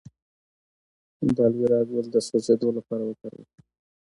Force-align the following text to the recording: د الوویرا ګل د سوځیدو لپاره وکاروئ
د 1.35 1.37
الوویرا 1.47 1.79
ګل 1.89 2.05
د 2.11 2.15
سوځیدو 2.27 2.69
لپاره 2.77 3.03
وکاروئ 3.05 3.45